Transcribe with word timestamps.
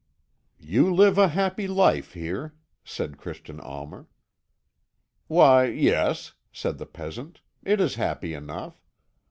"You 0.57 0.91
live 0.91 1.19
a 1.19 1.27
happy 1.27 1.67
life 1.67 2.13
here," 2.15 2.55
said 2.83 3.19
Christian 3.19 3.59
Almer. 3.59 4.07
"Why, 5.27 5.65
yes," 5.65 6.33
said 6.51 6.79
the 6.79 6.87
peasant; 6.87 7.41
"it 7.63 7.79
is 7.79 7.93
happy 8.01 8.33
enough. 8.33 8.83